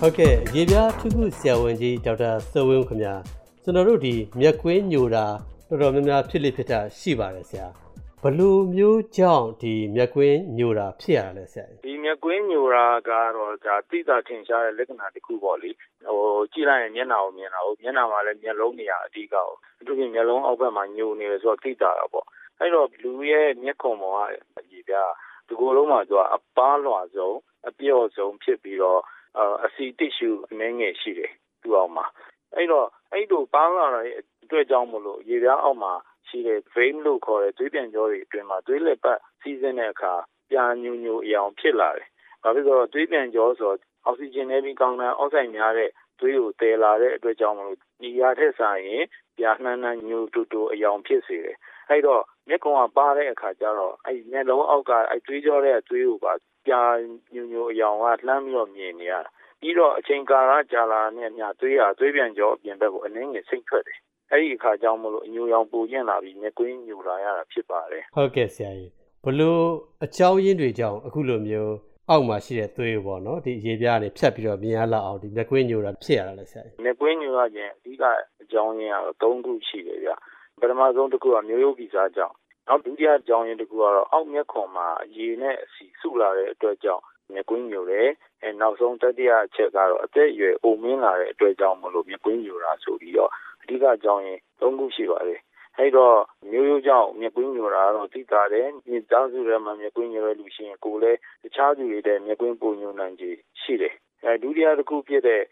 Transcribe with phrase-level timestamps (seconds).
[0.00, 3.14] ဟုတ်ကဲ့ရေပြားထုခုဆရာဝန်ကြီးဒေါက်တာစောဝင်းခင်ဗျာ
[3.62, 5.26] ကျွန်တော်တို့ဒီမျက်ကွင်းညိုတာ
[5.68, 7.66] တော်တော်များများဖြစ်လိဖြစ်တာရှိပါတယ်ဆရာ
[8.22, 15.70] ဘလို့မျိုးကြောင့်ဒီမျက်ကွင်းညိုတာဖြစ်ရတာလဲဆရာဒီမျက်ကွင်းညိုတာကတော့ဒါသိတာထင်ရှားတဲ့လက္ခဏာတစ်ခုပေါ့လေ
[16.06, 22.26] ဟိုကြည့်လိုက်ရင်မျက်နှာကိုမြင်တာဟုတ်မျက်နှာမှာလည်းမျက်လုံးနေရာအဓိကဟုတ်အထူးဖြင့်မျက်လုံးအောက်ဘက်မှာညိုနေတယ်ဆိုတော့သိတာတာပေါ့
[22.60, 24.18] အဲ့တော့လူရဲ့မျက်ခုံပေါ်က
[24.58, 24.94] အကြီးပြ
[25.46, 27.36] ဒီကိုယ်လုံးမှာသူကအပားလွှာဆုံး
[27.68, 29.00] အပြော့ဆုံးဖြစ်ပြီးတော့
[29.64, 31.32] အစီတစ်ရှူအနှဲငယ်ရှိတယ်
[31.62, 32.04] သူ့အောက်မှာ
[32.54, 34.10] အဲ့တော့အဲ့လိုပန်းလာတဲ့
[34.42, 35.92] အတွက်ကြောင့်မလို့ရေပြားအောက်မှာ
[36.28, 40.12] ရှိတဲ့ vein လို့ခေါ်တဲ့သွေးပြန်ကြောတွေအတွင်းမှာသွေးလက်ပတ်စီးဆင်းတဲ့အခါ
[40.50, 42.08] ပြာညူညူအယောင်ဖြစ်လာတယ်။
[42.42, 43.72] ဘာဖြစ်လို့သွေးပြန်ကြောဆို
[44.04, 45.90] အောက်ဆီဂျင်နဲ့ပြီးကောင်းတဲ့အောက်ဆိုင်များတဲ့
[46.20, 49.04] သွေးကိုတည်လာတဲ့အတွက်ကြောင့်မလို့ဒီရထက်ဆိုင်ရင်
[49.38, 51.56] ပြာနှမ်းနှမ်းညူတူတူအယောင်ဖြစ်စေတယ်။
[51.88, 56.32] အဲ့တော့မျက်ကုံကပါတဲ့အခါကျတော့အဲ့မျက်လုံးအောက်ကအဲ့သွေးကြောတဲ့သွေးကိုပါ
[56.66, 56.82] ပြာ
[57.34, 63.98] ညူညူအယောင်ကလှမ်းပြီးတော့မြင်နေရတာ။ပြီးတော့အချိန်ကာလကြာလာနဲ့ညသွေးဟာသွေးပြန်ကြောအပြင်ဘက်ကိုအနှင်းငယ်စိတ်ထွက်တယ်
[64.30, 68.90] အဲ့ဒီအခါကြောင့်မလို့အညိုရောင်ပူကျင်လာပြီးမျက်ကွင်းညိုလာရတာဖြစ်ပါတယ်ဟုတ်ကဲ့ဆရာကြီး
[69.24, 69.62] ဘလို့
[70.04, 71.74] အကြောင်းရင်းတွေကြောင့်အခုလိုမျိုး
[72.10, 78.04] အောက်မှာရှိတဲ့သွေးပေါ့နော်ဒီရေပြားတွေဖြတ်ပြီးတော့မြင်ရလောက်အောင်ဒီမျက်ကွင်းညိုတာဖြစ်ရတာလဲဆရာကြီးမျက်ကွင်းညိုရခြင်းအဓိက
[78.42, 80.10] အကြောင်းရင်းကတော့၃ခုရှိတယ်ဗျ
[80.62, 82.34] ပထမဆုံးတစ်ခုက မျိုးရိုးဗီဇကြောင့်
[82.68, 88.08] နောက် ဒုတိယအကြောင်းရင်းတစ်ခုကတော့ အောက်မျက်ခွန်မှာ ရေနဲ့အဆီ စုလာတဲ့အတွက်ကြောင့် မျက်ကွင်းညိုတယ်
[88.42, 93.30] အဲနောက်ဆုံး တတိယအချက်ကတော့ အသက်အရွယ် အိုမင်းလာတဲ့အတွက်ကြောင့်မလို့ မျက်ကွင်းညိုတာဆိုပြီးတော့
[93.62, 95.40] အဓိကအကြောင်းရင်း ၃ ခုရှိပါတယ်။
[95.76, 96.18] အဲဒီတော့
[96.50, 103.30] မျိုးရိုးကြောင့် မျက်ကွင်းညိုတာကတော့ သိသာတယ်။မိသားစုထဲမှာ မျက်ကွင်းညိုတဲ့လူရှိရင် ကိုယ်လည်း တခြားသူတွေထက် မျက်ကွင်းပိုညိုနိုင်ခြေ
[103.62, 103.94] ရှိတယ်။
[104.42, 105.42] ဒုတိယတခုဖြစ်တဲ့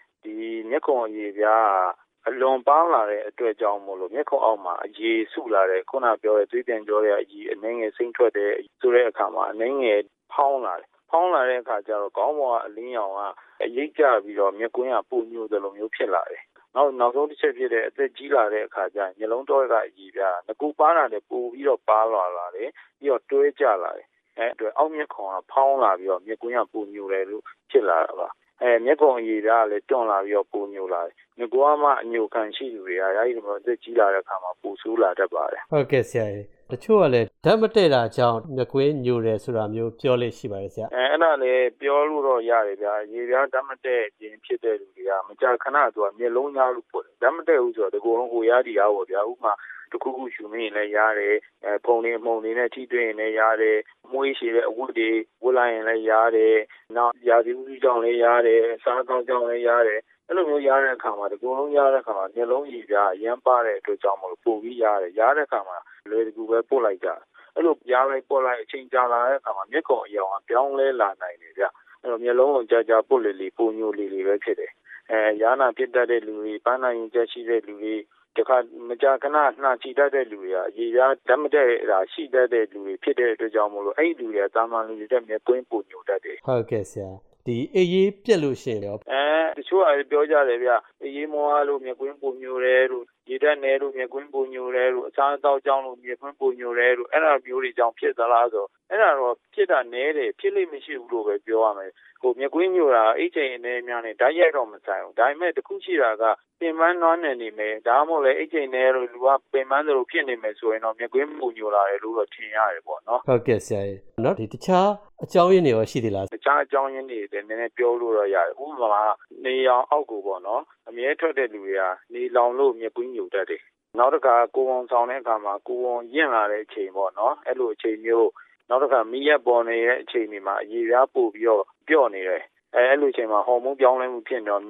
[0.70, 1.68] မျက်ခုံအရေပြား
[2.00, 10.00] က အလွန်ပါးလာတဲ့အတွက်ကြောင့်မို့လို့မျက်ခုံအောက်မှာအရေစုလာတယ်ခုနပြောတဲ့သွေးပြန်ကြောတဲ့အရေအနှဲငယ်စိမ့်ထွက်တယ်ဆိုတဲ့အခါမှာအနှဲငယ်
[10.32, 13.20] ဖောင်းလာတယ်ဖောင်းလာတဲ့အခါကျတော့ခေါင်းပေါ်ကအလင်းရောင်က
[13.62, 16.42] အရိပ်ကျပြီးတော့မျက်ကွင်းကပိုညိုတယ်လို့မျိုးဖြစ်လာတယ်
[16.74, 24.06] နောက်နောက်ဆုံးတစ်ချက်ဖြစ်တဲ့အသက်ကြီးလာတဲ့အခါကျရင်မျက်လုံးတော့ကအကြီးပြားငကူပါတာလည်းပိုပြီးတော့ပါလာလာတယ်ပြီးတော့တွဲကြလာတယ်
[24.38, 28.28] အဲအတွက်အောက်မျက်ခုံကဖောင်းလာပြီးတော့မျက်ကွင်းကပိုညိုတယ်လို့ဖြစ်လာတာပါ
[28.64, 49.52] အဲမျက်ခုံအရည်သားကလည်းတွန့်လာပြီးတော့ပိုညိုလာတယ်ငကူကမှအညိုခံရှိသူတွေကရာကြီးတော့အသက်ကြီးလာတဲ့အခါမှာပိုဆိုးလာတတ်ပါတယ်ဟုတ်ကဲ့ဆရာကြီးတချို့ကလည်းဓာတ်မတည့်တာကြောင့်မျက်ကွင်းညိုတယ်ဆိုတာမျိုးပြောလို့ရှိပါတယ်ဆရာအဲအဲ့ဒါလည်းပြောလို့တော့ရတယ်ဗျာရေပြားဓာတ်မတည့်ခြင်းဖြစ်တဲ့လူတွေကမကြာခဏသူကမျက်လုံးသားလို့ပို့တယ်ဓာတ်မတည့်ဘူးဆိုတော့ဒီကုလုံးဟိုရဒီအားပေါ့ဗျာဥပမာ
[49.94, 53.78] တခုခုရှူမင်းလည်းရတယ်အဲဖုံနေမှုံနေနဲ့ထိတွေ့ရင်လည်းရတယ်
[54.12, 55.10] မွေးရှိတဲ့အဝတ်တွေ
[55.42, 56.56] ဝတ်လိုက်ရင်လည်းရတယ်
[56.96, 65.78] နောက်ရာသီဥတုကြောင့်လည်းရတယ်စားသောက်ကြောင့်လည်းရတယ်အဲ့လိုမျိုးရတဲ့အခါမှာဒီကုလုံးရတဲ့အခါမှာမျက်လုံးရည်ပြားရမ်းပါတဲ့အတွက်ကြောင့်မလို့ပို့ပြီးရတယ်ရတဲ့အခါမှာ
[66.10, 67.08] လွယ်တကူပဲပို့လိုက်ကြ
[67.54, 71.64] အဲ့လိုရားလိုက်ပို့လိုက်အချိန်ကြာလာတဲ့အခါမှာမျက်ခုံအယောင်ကပြောင်းလဲလာနိုင်တယ်ဗျ
[72.00, 74.72] အဲ့တော့မျက်လုံးကိုကြာကြာပုတ်လေလေပုံညိုလေလေပဲဖြစ်တယ်
[75.10, 77.94] အဲရာနာဖြစ်တတ်တဲ့လူတွေပန်းနိုင်ရင်ချက်ရှိတဲ့လူတွေ
[78.36, 78.56] တခါ
[78.88, 79.28] မကြာခဏ
[79.62, 87.10] နှာချီတတ်တဲ့လူတွေကရေပြားဓာတ်မတည့်တာရှိတတ်တဲ့လူတွေဖြစ်တဲ့အတွက်ကြောင့်မို့လို့အဲ့ဒီလူတွေကတာမန်လူတွေတက်မျက်ကွင်းပုံညိုတတ်တယ်ဟုတ်ကဲ့ဆရာ
[87.46, 89.24] ဒီအေးရေးပြက်လို့ရှိရင်ရောအဲ
[89.58, 90.70] တချို့အပြောကြတယ်ဗျ
[91.02, 101.90] အေးရေးမောအားလို့မျက်ကွင်းပုံညိုတယ်လို့ ရေဓာတ်နယ်လို့မျက်ကွင်းပုံညိုတယ်လို့အစားအသောက်ကြောင့်လို့မျက်ကွင်းပုံညိုတယ်လို့အဲ့ဒါမျိုးတွေကြောင့်ဖြစ်သလားဆိုအဲ့ဒါတော့ဖြစ်တာနည်းတယ်ဖြစ်လိမ့်မရှိဘူးလို့ပဲပြောရမယ်
[102.20, 106.24] ဟိုမျက်ကွင်းညိုတာအိတ်ချိန်အနေများနဲ့ဓာတ်ရိုက်တော့မဆိုင်ဘူးဒါပေမဲ့တခုရှိတာက
[106.60, 114.88] ပင်ပန်းနွားနယ်နေမယ်ဒါမှမဟုတ်လေအိတ်ချိန်နဲ့လို့လူကပင်ပန်းသလိုဖြစ်နေမယ်ဆိုရင်တော့မျက်ကွင်းပုံညိုလာတယ်လို့တော့ထင်ရတယ်ပေါ့နော်ဟုတ်ကဲ့ဆရာကြီးနော်ဒီတခြား
[115.22, 119.02] အကြောင်းရင်းတွေရောရှိသေးလားတခြားအကြောင်းရင်းတွေလည်းနည်းနည်းပြောလို့တော့ရတယ်ဥပမာ
[119.44, 121.82] နေရောင်အောက်ကိုပေါ့နော်အမြဲထွက်တဲ့လူတွေက
[122.12, 123.62] နေလောင်လို့မျက်ကွင်းညိုတတ်တယ်
[123.98, 128.30] နောက်တစ်ခါကိုဝန်ဆောင်တဲ့အခါမှာကိုဝန်ရင့်လာတဲ့အချိန်ပေါ့နော်အဲ့လိုအချိန်မျိုး
[128.68, 132.42] နောက်တစ်ခါမီးရက်ပေါ်နေတဲ့အချိန်တွေမှာအရေပြားပို့ပြီးတော့ပြော့နေတယ်
[132.74, 134.62] အဲအဲ့လိုအချိန်မှာဟော်မုန်းပြောင်းလဲမှုဖြစ်တော့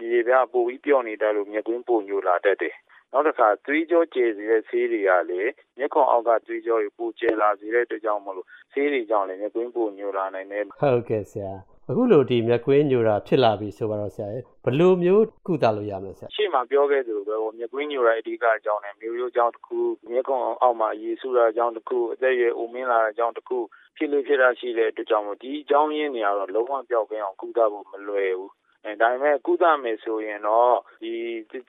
[0.00, 2.74] မြေပြားပို့ပြီးပြော့နေတယ်လို့မျက်ကွင်းပိုညိုလာတတ်တယ်
[3.12, 5.40] နောက်တစ်ခါသွေးကြောကျယ်စေတဲ့ဆေးတွေကလေ
[5.78, 11.52] မျက်ခုံအောက်ကသွေးကြောတွေပိုကျယ်လာစေတဲ့အတွက်ကြောင့်မလို့ဆေးတွေကြောင့်လည်းမျက်ကွင်းပိုညိုလာနိုင်တယ်ဟုတ်ကဲ့ဆရာ
[11.90, 14.28] အခုလိုဒီမျက်ကွင်းညိုတာဖြစ်လာပြီဆိုတော့ဆရာ
[14.64, 19.78] ဘယ်လိုမျိုးကုသလို့ရမလဲဆရာရှေ့မှာပြောခဲ့သလိုပဲဟိုမျက်ကွင်းညိုတာအဓိကအကြောင်းနဲ့မျိုးရိုးကြောင်းတစ်ခု
[20.10, 23.58] မျက်ခုံအောက်မှာရေဆူတာကြောင်းတစ်ခုအသက်အရွယ်အိုမင်းလာတာကြောင်းတစ်ခု
[23.96, 28.65] ဖြစ်လို့ဖြစ်တာရှိတဲ့အတွက်ကြောင့်မို့ဒီအကြောင်းရင်းတွေကတော့လုံးဝပြောက်ကင်းအောင်ကုသဖို့မလွယ်ဘူးအဲ
[29.02, 31.12] ဒါပေမဲ့ ကုသမယ်ဆိုရင်တော့ ဒီ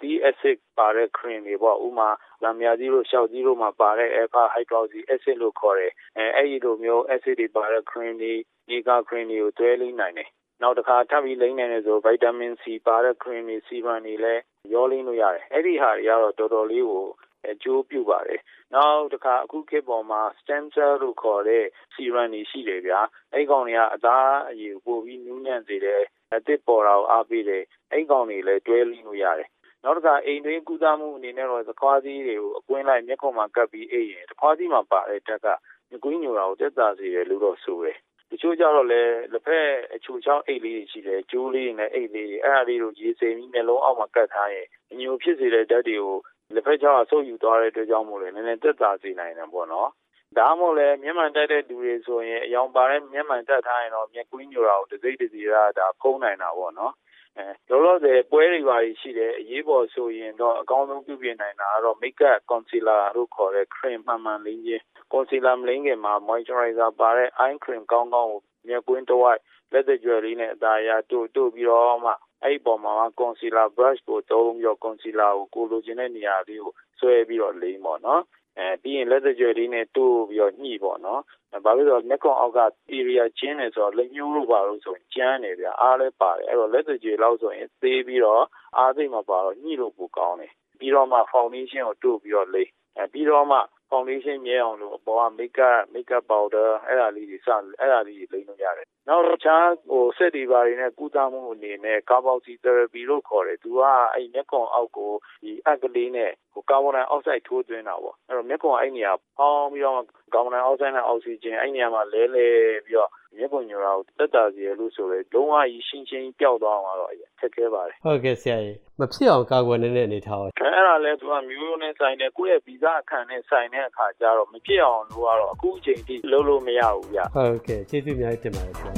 [0.02, 2.10] ဒီ acid ပါတဲ့ cream တွေပေါ့ဥမာ
[2.44, 8.34] လမ်းမြကြီးတို့ရှောက်ကြီးတို့မှာပါတဲ့ alpha hydroxy acid လို့ခေါ်တယ်အဲအဲ့ဒီလိုမျိုး acid တွေပါတဲ့ cream တွေ
[8.70, 10.30] nica cream တွေကိုတွဲလိမ့်နိုင်တယ်
[10.62, 14.42] နောက်တစ်ခါ ထပ်ပြီးလိမ့်နိုင်တယ်ဆို ဗိုက်တာမင် C ပါတဲ့ cream တွေ serum တွေလည်း
[14.74, 17.08] ရောလိမ့်လို့ရတယ် အဲ့ဒီဟာတွေကတော့ တော်တော်လေးကို
[17.52, 18.42] အကျိုးပြုပါတယ်
[18.76, 23.00] နောက်တစ်ခါ အခုခေတ်ပေါ်မှာ stem cell လို့ခေါ်တဲ့ serum တွေရှိတယ်ဗျာ
[23.34, 26.04] အဲ့ကောင်တွေက အသားအရည်ပို့ပြီးနူးညံ့စေတယ်
[26.36, 29.50] အသစ်ပေါ်တာကို အားပေးတယ် အဲ့ကောင်တွေလည်း တွဲလိလို့ရတယ်
[29.84, 35.48] နောက်တစ်ခါ အိမ်တွင်းကုသမှုအနေနဲ့တော့ သခွားသီးတွေကို အကွင်းလိုက် မျက်ခုံးမှာကပ်ပြီးအိပ်ရင် သခွားသီးမှာပါတဲ့တက်က
[35.92, 37.98] ငကွင်းညိုတာကိုတက်တာစေတယ်လို့တော့ ဆိုတယ်
[38.32, 46.18] တချို့ကြတော့လည်း လက်ဖက်အချိုချောင်းအိတ်လေးရှိတယ်ကျိုးလေးနဲ့ အိတ်လေးအဲ့ဒါလေးကို ရေစိမ်ပြီး မျက်လုံးအောက်မှာကတ်ထားရင် အညိုဖြစ်စေတဲ့ဓာတ်တွေကို
[46.54, 49.90] လက်ဖက်ချောင်းအဆုပ်ယူသွားတဲ့အတွက်ကြောင့်မို့လဲနည်းနည်းသက်သာစေနိုင်တယ်ပေါ့နော်
[50.38, 56.94] ဒါမှမဟုတ်လဲမျက်မှန်တက်တဲ့လူတွေဆိုရင်အယောင်ပါတဲ့ မျက်မှန်တက်ထားရင်တော့ မျက်ကွင်းညိုတာကို တစိမ့်တစီရဒါဖုံးနိုင်တာပေါ့နော်
[57.38, 64.84] အဲလောလောဆယ် ပွဲတွေပါရှိတယ် အရေးပေါ်ဆိုရင်တော့ အကောင်းဆုံးပြုပြင်နိုင်တာကတော့ makeup concealer လို့ခေါ်တဲ့ cream မှန်မှန်လေးချင်း
[65.14, 69.40] concealer မလိမ့်ခင်မှာ moisturizer ပါတဲ့ eye cream ကောင်းကောင်းကို မျက်ကွင်းတစ်ဝိုက်
[69.74, 78.22] လက်သကြွယ်လေးနဲ့ အသာရတို့ တို့ပြီးတော့မှ အဲ့ဒီပုံမှာ concealer brush ကိုသုံးပြီးတော့ concealer ကိုကိုလိုချင်တဲ့နေရာလေးကိုဆွဲပြီးတော့လိမ့်ပေါ့နော်
[78.60, 81.22] အဲပြီးရင်လက်သကြွယ်လေးနဲ့တိုးပြီးတော့ညှိပေါ့နော်
[81.66, 82.62] ဘာလို့လဲဆိုတော့လက်ကွန်အောက်က
[82.98, 88.44] area ကျင်းနေဆိုတော့လက်ညှိုးလို့ပါလို့ဆိုရင်ကျန်းနေဗျအားလဲပါတယ်အဲ့တော့လက်သကြွယ်လောက်ဆိုရင်သေးပြီးတော့
[88.78, 93.58] အားသိမ့်မှာပါတော့ညှိလို့ပိုကောင်းတယ်ပြီးတော့မှ foundation ကိုတို့ပြီးတော့လိမ့်အဲပြီးတော့မှ
[93.92, 97.50] foundation မြဲအောင်လို့အပေါ်က makeup makeup powder အဲ့ဒါလေးတွေစ
[97.80, 103.82] အဲ့ဒါလေးတွေလိမ့်လို့ရတယ်နောက်တော့ခြားဟိုစက်တွေပါတွေနဲ့ကုသမှုအနေနဲ့ carboxy therapy လို့ခေါ်တယ်သူက
[104.14, 105.12] အဲ့မျက်ကွန်အောက်ကို
[105.44, 110.02] ဒီအက်ကလေးနဲ့ဟိုကာဗွန်ဒိုင်အောက်ဆိုက်ထိုးသွင်းတာပေါ့အဲ့တော့မျက်ကွန်အဲ့နေရာပေါင်းပြီးတော့
[110.34, 112.48] ကာဗွန်ဒိုင်အောက်ဆိုက်နဲ့အောက်ဆီဂျင်အဲ့နေရာမှာလဲလဲ
[112.86, 128.97] ပြီးတော့ မျက်ကွန်ညိုတာကိုတက်တာစီရလို့ဆိုရဲလုံးဝကြီးရှင်းရှင်းပျောက်သွားအောင်တော့ခက်ခဲပါတယ်ဟုတ်ကဲ့ဆရာကြီးမဖြစ်အောင်ကာကွယ်နေတဲ့အနေထားပါအဲ့ဒါလဲသူကမျိုးနဲ့ဆိုင်တယ်ကိုယ့်ရဲ့ဗီဇအခန့်နဲ့ဆိုင်တဲ့အခါကျတော့မဖြစ်အောင်လို့ကတော့အခုအချိန်ထိလုပ်လို့မရဘူးဗျဟုတ်ကဲ့ကျေးဇူးအများကြီးတင်ပါတယ်ဆရာ